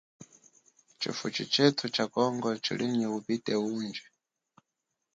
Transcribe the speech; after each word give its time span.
Tshifuchi 0.99 1.43
tshetu 1.51 1.85
tsha 1.93 2.05
congo 2.13 2.49
tshili 2.63 2.85
nyi 2.97 3.07
ubite 3.17 3.53
undji. 3.69 4.03